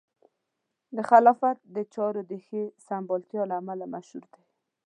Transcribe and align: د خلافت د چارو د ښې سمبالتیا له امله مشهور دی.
د 0.95 0.97
خلافت 1.09 1.57
د 1.75 1.77
چارو 1.93 2.21
د 2.31 2.33
ښې 2.45 2.63
سمبالتیا 2.87 3.41
له 3.49 3.55
امله 3.61 3.85
مشهور 3.93 4.23
دی. 4.33 4.43